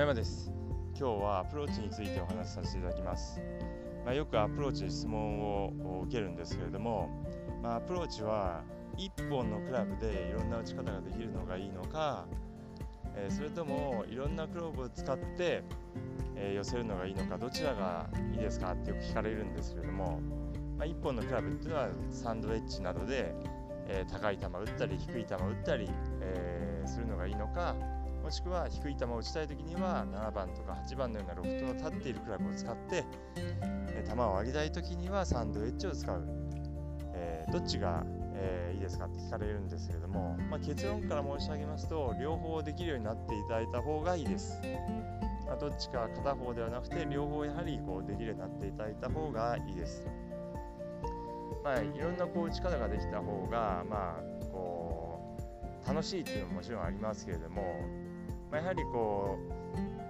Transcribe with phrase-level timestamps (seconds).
[0.00, 0.50] 山です。
[0.98, 3.38] 今日はアプローチについてお話しさせていただきます、
[4.02, 7.10] まあ、よくアプローチで質問を受けるんですけれども、
[7.62, 8.62] まあ、アプローチは
[8.96, 12.24] 1本のクラブでいろんな打ち方ができるのがいいのか、
[13.14, 15.64] えー、それともいろんなクラブを使って、
[16.34, 20.22] えー、寄せるのがいいのかどちらがいいですかってよく聞かれるんですけれども、
[20.78, 23.34] まあ、1本のクラブっていうのはサンドウェッジなどで、
[23.86, 25.90] えー、高い球打ったり低い球打ったり、
[26.22, 27.76] えするのがいいのか
[28.30, 36.28] もしくは低い球を打ちたい時には7番とか8番のようなロフトの立っているクラブを使って、え球を上げたい時にはサンドウェッジを使う、
[37.12, 38.04] えー、どっちが、
[38.36, 44.60] えー、いいですかって聞かれるんですけれども、まあ、結論から申し上げますと両方できるようになっていただいた方がいいです、
[45.48, 50.06] まあ、どっちか片方ではなくて両方やはりこうできるようになっていただいた方がいいです。
[51.64, 55.36] まあいろんなこう打ち方ができた方がまあこ
[55.84, 57.80] う楽しいっていうのももちろんありますけれども
[58.50, 59.38] まあ、やはりこ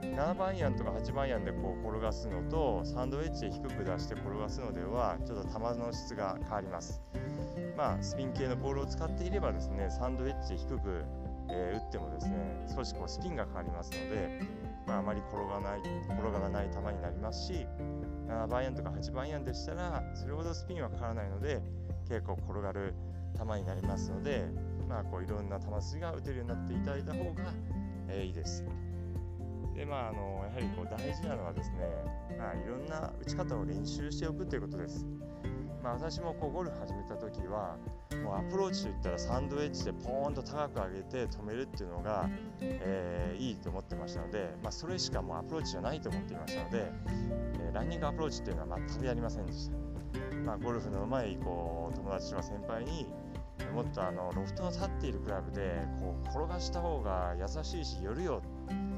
[0.03, 7.01] う7番アイアンとか8番アイアンでこう転がすのとサンドウェッジで低く出して転がすのではちょっと球の質が変わります。
[7.77, 11.05] まあ、スピン系のボールを使っていればですねサンドウェッジで低く、
[11.49, 14.41] えー、打ってもですね少しこうスピンが変わりますので、
[14.87, 17.67] まあ、あまり転がない転がらない球になりますし
[18.29, 21.63] 7番アイアンとか8番アイアンでしたらそれほどスピンは変わらないので
[22.09, 22.95] 結構転がる
[23.39, 24.45] 球になりますので、
[24.89, 27.53] まあ、こういろんな球筋が打てるようになっていただいた方が
[28.11, 28.65] えー、いいです。
[29.75, 31.77] でまあ、あのやはりこう大事なのはですね、
[32.37, 35.07] まあ、いろんな打ち方を練習しておくということです。
[35.83, 37.79] まあ、私もこうゴルフ始めた時は
[38.23, 42.29] もうアプローチといったらサンドウェッジでポーンと高く上げて止めるっていうのが、
[42.61, 46.93] えー、いいと思ってましたので、まあ、それしかもうアプローチじゃないと思っていましたので、
[47.61, 49.77] えー、ランニングアプローチっていうのは全くやりませんでした。
[50.45, 53.07] まあ、ゴルフの上手いこう友達とか先輩に
[53.75, 58.43] もっとあのロフトの立っているクラブでこう転がした方が優しいし寄るよ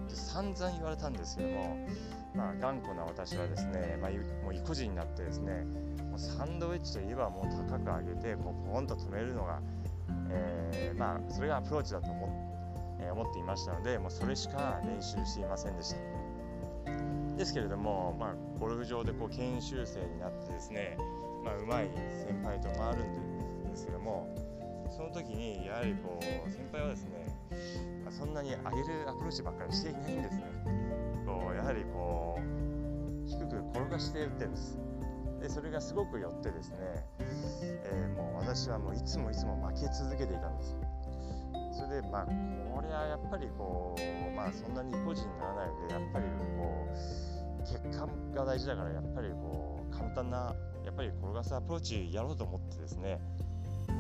[0.07, 1.87] って散々言われたんですけども、
[2.35, 4.11] まあ、頑固な私はですね、まあ、
[4.45, 5.65] もう意固地になってですね
[6.11, 9.61] もうサンドウェッジといえばもう高く上げてこうポンと止めるのが、
[10.31, 16.23] えー、まあ、それがアプローチだと思,、えー、思っていましたのでもうそれしか練習していませんでした。
[17.37, 20.97] ですけれども、まあ、ゴルフ場でこう研修生になってですね、
[21.45, 21.89] まあ、うまい
[22.27, 24.29] 先輩と回るんですけども
[25.03, 27.27] その時にやはりこう先輩はですね、
[28.05, 30.45] ま、そんなに上げるアプローチばっかりしていないんですね。
[31.27, 34.79] こうやはりこう低く転がして打ってるんです。
[35.41, 36.77] でそれがすごく寄ってですね、
[37.19, 40.77] えー、もう私はもういつもいつも負け続けていたんです。
[41.73, 42.27] それでまあ
[42.73, 46.25] これはやっぱりこうまあそんなに個人にならないのでやっぱり
[46.57, 53.19] こう結果が大事だからやっぱりこう簡単なやっぱり転がすアプローチやろうと思ってですね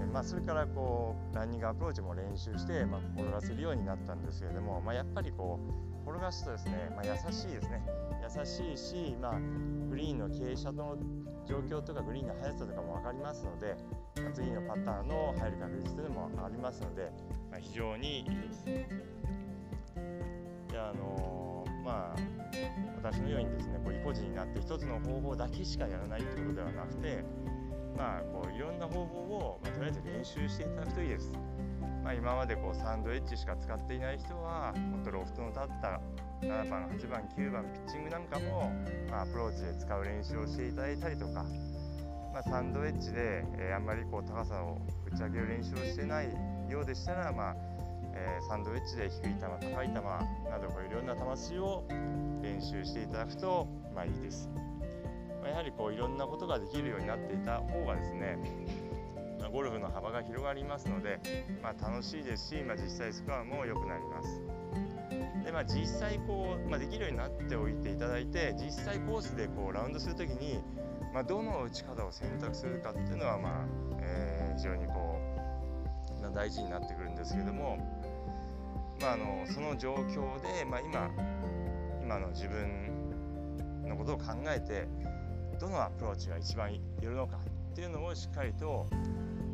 [0.06, 5.60] まあ、それからこうランニングアプローチも練習して、まあ、転がせるようになったんですけれども、まあ、やっぱりこ
[6.06, 7.82] う転がすとですね、まあ、優しいですね
[8.22, 9.40] 優しいし、まあ、
[9.88, 10.96] グリーンの傾斜の
[11.46, 13.76] 状況とかグリーンの速さとかも分かりますので、
[14.22, 17.10] まあ、次のパターンの入る確率というのもありますので、
[17.50, 18.64] まあ、非常にいいです。
[18.64, 18.86] で
[20.78, 22.20] あのー、まあ
[22.96, 27.24] 私のようにですねこう意固地になって一つの方法だけしかやらないってことではなくて
[27.96, 31.32] まあ、こういろんな方法を、まあ、とりあえず練習していただくといいです。
[32.02, 36.00] まあ、今までこうサンドエッジしか使っていない人はもっとロフトの立った
[36.42, 38.72] 7番8番9番ピッチングなんかも、
[39.08, 41.44] まあ、アプローチで使う練習をしていただいたりとか、
[42.32, 46.28] まあ、サンドエッジで、えー、あんまりこう高さを打ち上げる練習をしてない
[46.68, 47.56] ようでしたら、まあ
[48.14, 51.84] えー、サンドエッジで低い球高い球などこういろんな球筋を
[52.42, 54.50] 練習していただくと、まあ、いいです。
[55.42, 58.38] ま、やはりこういろんなことができるようになっていた方がですね、
[59.52, 61.20] ゴルフの幅が広がりますので、
[61.62, 64.40] まあ、楽しいですし、まあ、実際スコアも良くなります。
[65.44, 70.62] でまあ、実際こう、まあ、できるようになっておいていただいて実際コースでこうラウンドする時に、
[71.12, 73.66] まあ、どの打ち方を選択するかっていうのは、まあ
[74.00, 75.18] えー、非常にこ
[76.18, 77.76] う、ま、大事になってくるんですけども、
[79.00, 81.10] まあ、あのその状況で、ま、今
[82.02, 84.86] 今の自分のことを考えて
[85.58, 87.38] どのアプローチが一番よるのか
[87.72, 88.86] っていうのをしっかりと、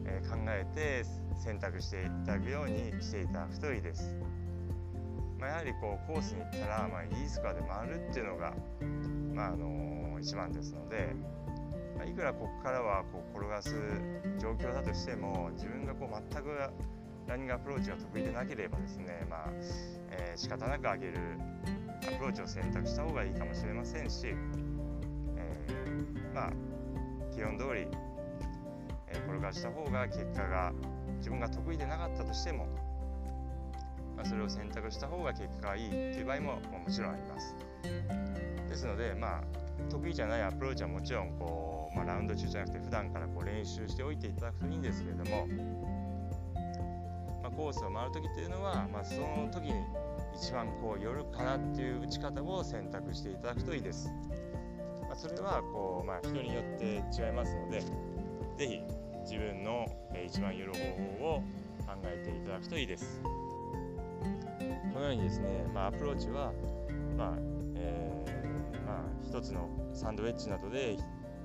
[0.05, 1.05] え考えて
[1.37, 4.17] 選択していただくようにしていただくといいです。
[5.39, 8.53] まあ、やはりこうコースに行ったら、まあ、いいスコアで回るっていうのが、
[9.33, 11.15] まあ、あの一番ですので、
[11.97, 13.71] まあ、いくらここからはこう転がす
[14.41, 16.49] 状況だとしても自分がこう全く
[17.29, 19.51] ランニングアプローチが得意でなければですね、まあ
[20.11, 21.15] え、仕方なく上げる
[22.09, 24.35] アプローチを選択した方がいいかもしれませんし
[26.39, 26.51] まあ
[27.35, 27.87] 基本通り、
[29.09, 30.73] えー、転がした方が結果が
[31.17, 32.67] 自分が得意でなかったとしても、
[34.17, 37.57] まあ、それを選択した方が結果がいいっていう場合ももちろんあります
[38.69, 39.43] ですのでまあ
[39.91, 45.49] 得意じゃないアプローチはもちろんこう、まあ、ラウンド中じゃなくて普段からこう練習しておいていただくといいんですけれども、
[47.43, 49.73] まあ、コースを回る時っていうのは、まあ、その時に
[50.37, 54.09] 一番こう寄るかなっていう打ち方を選択していただくといいです。
[55.19, 57.83] それはこう、まあ、人によって違いますので
[58.57, 58.83] 是非
[59.23, 59.85] 自分の
[60.25, 60.79] 一番寄る方
[61.19, 61.43] 法を
[61.85, 63.21] 考えていただくといいです。
[64.95, 66.53] このようにですね、まあ、アプローチは、
[67.17, 67.33] まあ
[67.75, 70.97] えー、まあ、一つのサンドウェッジなどで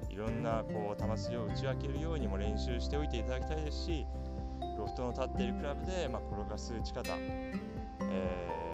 [0.10, 4.06] いろんなこう球筋を打ち分けるようにも練習しておいていただきたいですし
[4.78, 7.54] ロフトの立っているクラブで、まあ、転がす打ち方、え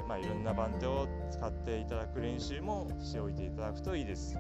[0.01, 4.37] ー、まあ、いろんな番手を使っていただく練習もしておいていただくといいです。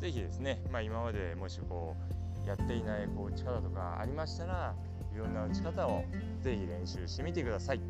[0.00, 1.96] ぜひですね、まあ、今までもしこ
[2.44, 4.74] うやっていないこう打ち方とかありましたら
[5.14, 6.04] いろんな打ち方を
[6.42, 7.80] 是非練習してみてください。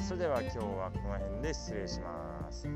[0.00, 2.66] それでは今日はこの辺で失礼します。